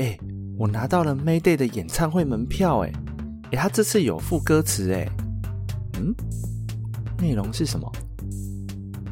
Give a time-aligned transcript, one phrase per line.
[0.00, 0.18] 哎，
[0.56, 2.92] 我拿到了 Mayday 的演唱会门票，哎，
[3.52, 5.06] 哎，他这次有副歌词，哎，
[5.98, 6.14] 嗯，
[7.18, 7.92] 内容是什么？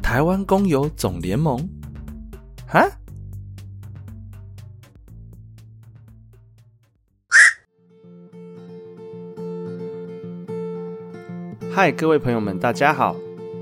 [0.01, 1.69] 台湾工友总联盟？
[2.67, 2.89] 哈？
[11.71, 13.15] 嗨，各位朋友们，大家好！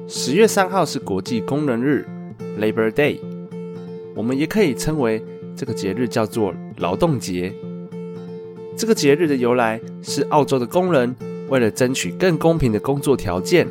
[0.08, 2.08] 十月三号是国际工人日
[2.58, 3.20] （Labor Day），
[4.16, 5.22] 我们也可以称为
[5.58, 7.52] 这个节日叫做劳动节。
[8.78, 11.16] 这个节日的由来是澳洲的工人
[11.50, 13.68] 为了争取更公平的工作条件，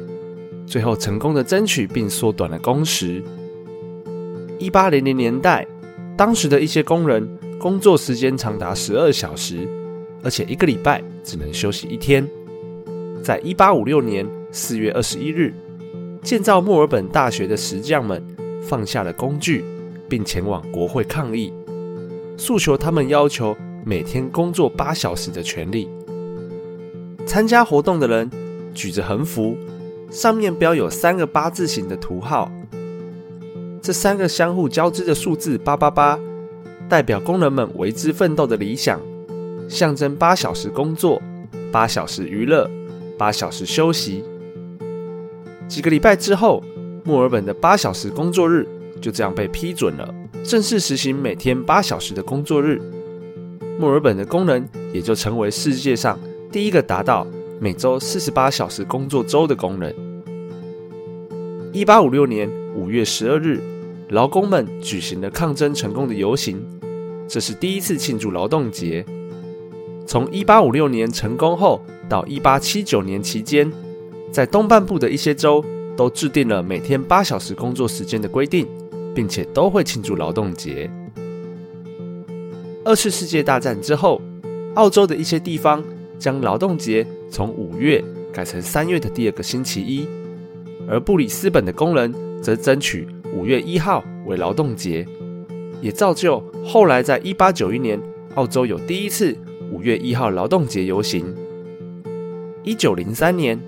[0.66, 3.22] 最后成功的争取并缩短了工时。
[4.58, 5.64] 一八零零年代，
[6.16, 7.24] 当时的一些工人
[7.56, 9.68] 工作时间长达十二小时，
[10.24, 12.28] 而且一个礼拜只能休息一天。
[13.22, 15.54] 在一八五六年四月二十一日，
[16.20, 18.20] 建造墨尔本大学的石匠们
[18.60, 19.64] 放下了工具，
[20.08, 21.52] 并前往国会抗议，
[22.36, 25.88] 诉求他们要求每天工作八小时的权利。
[27.26, 28.30] 参加活动的人
[28.74, 29.56] 举着横幅，
[30.10, 32.50] 上面标有三个八字形的图号，
[33.82, 36.18] 这三个相互交织的数字八八八，
[36.88, 39.00] 代表工人们为之奋斗的理想，
[39.68, 41.20] 象征八小时工作，
[41.70, 42.70] 八小时娱乐。
[43.18, 44.22] 八小时休息。
[45.66, 46.62] 几个礼拜之后，
[47.02, 48.68] 墨尔本的八小时工作日
[49.00, 50.14] 就这样被批准了，
[50.46, 52.80] 正式实行每天八小时的工作日。
[53.80, 56.18] 墨尔本的工人也就成为世界上
[56.52, 57.26] 第一个达到
[57.60, 59.92] 每周四十八小时工作周的工人。
[61.72, 63.60] 一八五六年五月十二日，
[64.10, 66.64] 劳工们举行了抗争成功的游行，
[67.26, 69.04] 这是第一次庆祝劳动节。
[70.06, 71.80] 从一八五六年成功后。
[72.08, 73.68] 到一八七九年期间，
[74.30, 75.64] 在东半部的一些州
[75.96, 78.64] 都制定了每天八小时工作时间的规定，
[79.16, 80.90] 并且都会庆祝劳动节。
[82.84, 84.20] 二次世界大战之后，
[84.74, 85.82] 澳洲的一些地方
[86.18, 90.06] 将劳动节从五月改成三月的第二个星期一，
[90.86, 95.06] 而布里斯本的工人则争取五月一号为劳动节，
[95.80, 97.98] 也造就后来在一八九一年
[98.34, 99.34] 澳洲有第一次
[99.72, 101.34] 五月一号劳动节游行。
[102.62, 103.58] 一九零三年，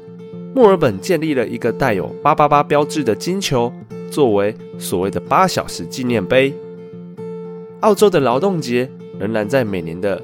[0.55, 3.73] 墨尔本建立了一个带有八八八标志的金球，
[4.11, 6.55] 作为所谓的八小时纪念碑。
[7.81, 10.21] 澳洲的劳动节仍然在每年的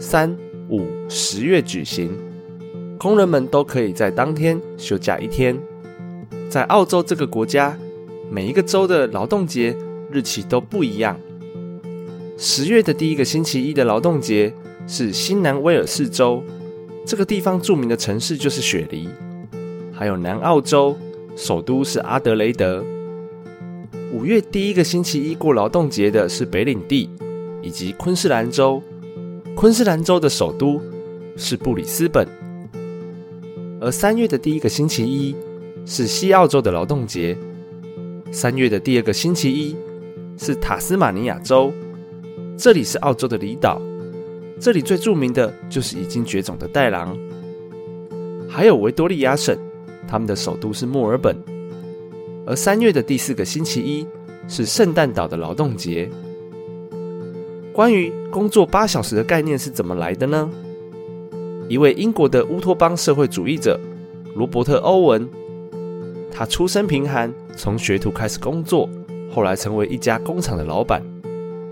[0.00, 0.36] 三、
[0.68, 2.10] 五、十月举行，
[2.98, 5.56] 工人们都可以在当天休假一天。
[6.48, 7.78] 在澳洲这个国家，
[8.30, 9.76] 每一个州的劳动节
[10.10, 11.18] 日期都不一样。
[12.36, 14.52] 十月的第一个星期一的劳动节
[14.86, 16.42] 是新南威尔士州。
[17.04, 19.08] 这个地方著名的城市就是雪梨，
[19.92, 20.96] 还有南澳洲
[21.36, 22.84] 首都是阿德雷德。
[24.10, 27.10] 五月第一个星期一过劳动节的是北领地
[27.60, 28.82] 以及昆士兰州，
[29.54, 30.80] 昆士兰州的首都
[31.36, 32.26] 是布里斯本。
[33.80, 35.36] 而三月的第一个星期一
[35.84, 37.36] 是西澳洲的劳动节，
[38.32, 39.76] 三月的第二个星期一
[40.38, 41.70] 是塔斯马尼亚州，
[42.56, 43.80] 这里是澳洲的离岛。
[44.58, 47.16] 这里最著名的就是已经绝种的袋狼，
[48.48, 49.56] 还有维多利亚省，
[50.08, 51.36] 他们的首都是墨尔本。
[52.48, 54.06] 而三月的第四个星期一
[54.48, 56.08] 是圣诞岛的劳动节。
[57.74, 60.50] 关于工作八小时的概念是怎么来的呢？
[61.68, 63.78] 一位英国的乌托邦社会主义者
[64.34, 65.28] 罗伯特·欧文，
[66.32, 68.88] 他出身贫寒，从学徒开始工作，
[69.30, 71.04] 后来成为一家工厂的老板。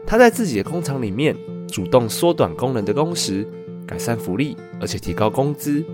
[0.06, 1.34] 他在自己的工厂里面。
[1.68, 3.44] 主动缩短工人的工时，
[3.84, 5.84] 改善福利，而且提高工资，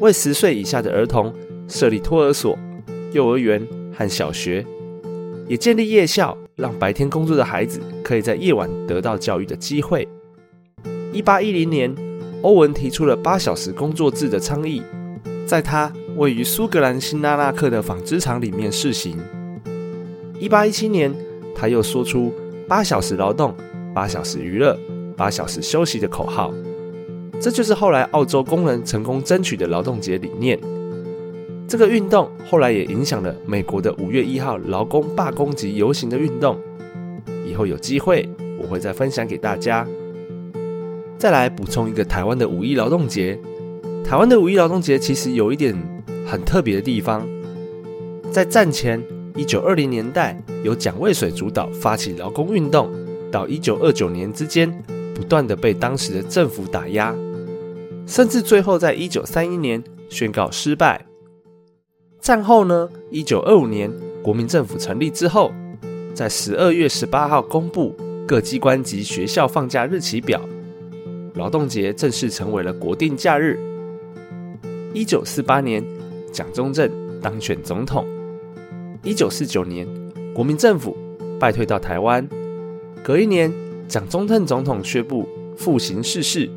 [0.00, 1.32] 为十岁以下的儿童
[1.66, 2.56] 设立托儿所、
[3.12, 3.66] 幼儿园
[3.98, 4.64] 和小学，
[5.48, 10.06] 也建立夜校，让白天工作的孩子可以在夜晚得到教育的机会。
[11.12, 11.92] 一八一零年，
[12.42, 14.80] 欧文提出了八小时工作制的倡议，
[15.44, 19.18] 在他位于苏格兰新拉纳克的纺织厂里面试行。
[20.38, 21.12] 一八一七年，
[21.52, 22.32] 他又说出
[22.68, 23.52] 八小时劳动，
[23.92, 24.78] 八小时娱乐。
[25.16, 26.54] 八小时休息的口号，
[27.40, 30.56] 这就是后来澳洲工人成功争取的劳动节理念。
[31.68, 36.58] 这个运动后来也影响了美国的五月一号劳工罢工及游行的运动。
[37.46, 38.26] 以后有机会
[38.58, 39.86] 我会再分享给大家。
[41.18, 43.38] 再来补充一个台湾的五一劳动节。
[44.02, 45.76] 台湾的五一劳动节其实有一点
[46.26, 47.28] 很特别的地方，
[48.32, 49.02] 在战前
[49.36, 52.90] 一九二零年代，由蒋渭水主导发起劳工运动，
[53.30, 54.72] 到一九二九年之间。
[55.14, 57.12] 不断的被当时的政府打压，
[58.06, 61.07] 甚至最后在一九三一年宣告失败。
[62.20, 63.90] 战后呢，一九二五年
[64.22, 65.52] 国民政府成立之后，
[66.14, 67.94] 在十二月十八号公布
[68.26, 70.40] 各机关及学校放假日期表，
[71.34, 73.58] 劳动节正式成为了国定假日。
[74.92, 75.82] 一九四八年，
[76.32, 76.90] 蒋中正
[77.22, 78.04] 当选总统。
[79.02, 79.86] 一九四九年，
[80.34, 80.96] 国民政府
[81.38, 82.28] 败退到台湾。
[83.02, 83.50] 隔一年，
[83.86, 85.26] 蒋中正总统宣布
[85.56, 86.50] 复行逝世，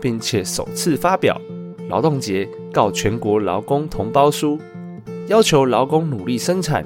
[0.00, 1.40] 并且首次发表
[1.88, 4.58] 劳动节告全国劳工同胞书，
[5.30, 6.84] 要求劳工努力生产，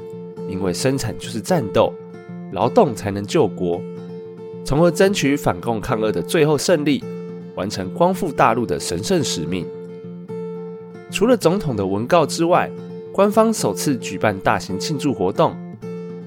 [0.51, 1.91] 因为生产就是战斗，
[2.53, 3.81] 劳动才能救国，
[4.63, 7.03] 从而争取反共抗俄的最后胜利，
[7.55, 9.67] 完成光复大陆的神圣使命。
[11.11, 12.71] 除了总统的文告之外，
[13.15, 15.57] 官方首次举办大型庆祝活动，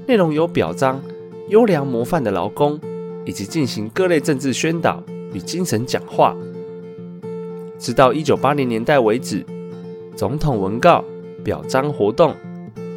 [0.07, 0.99] 内容有表彰
[1.49, 2.79] 优良模范的劳工，
[3.25, 5.03] 以及进行各类政治宣导
[5.33, 6.35] 与精神讲话。
[7.77, 9.45] 直到一九八零年代为止，
[10.15, 11.05] 总统文告、
[11.47, 12.35] 表彰活动、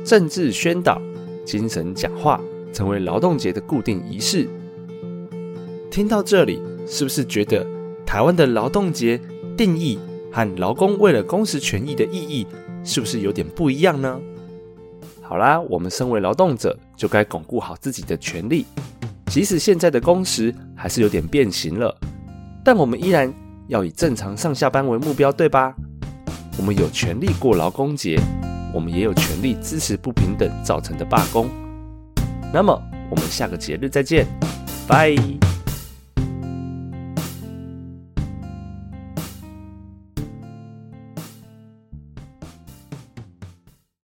[0.04, 1.00] 政治宣导、
[1.46, 2.40] 精神讲话
[2.72, 4.48] 成为劳动节的固定仪式。
[5.88, 7.64] 听到这里，是不是觉得
[8.04, 9.20] 台湾的劳动节
[9.56, 10.00] 定义？
[10.32, 12.44] 和劳工为了工时权益的意义，
[12.82, 14.20] 是不是有点不一样呢？
[15.22, 18.66] 好啦，我们身为劳动者，就该巩固好自己的权利。
[19.26, 21.96] 即使现在的工时还是有点变形了，
[22.64, 23.32] 但我们依然
[23.68, 25.72] 要以正常上下班为目标，对吧？
[26.60, 28.20] 我们有权利过劳工节，
[28.74, 31.48] 我们也有权利支持不平等造成的罢工。
[32.52, 32.78] 那么，
[33.10, 34.26] 我们下个节日再见，
[34.86, 35.16] 拜。